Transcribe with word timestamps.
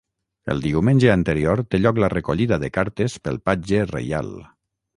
El 0.53 0.61
diumenge 0.61 1.11
anterior 1.15 1.61
té 1.75 1.81
lloc 1.83 2.01
la 2.05 2.09
recollida 2.15 2.59
de 2.65 2.73
cartes 2.81 3.21
pel 3.29 3.41
patge 3.51 3.87
reial. 3.95 4.37